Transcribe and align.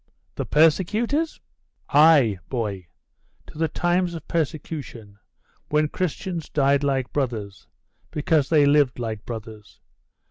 'The 0.33 0.47
persecutors?' 0.47 1.39
'Ay, 1.93 2.39
boy 2.49 2.87
to 3.45 3.59
the 3.59 3.67
times 3.67 4.15
of 4.15 4.27
persecution, 4.27 5.19
when 5.69 5.87
Christians 5.87 6.49
died 6.49 6.83
like 6.83 7.13
brothers, 7.13 7.67
because 8.09 8.49
they 8.49 8.65
lived 8.65 8.97
like 8.97 9.23
brothers. 9.27 9.79